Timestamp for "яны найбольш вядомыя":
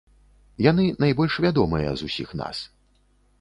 0.65-1.93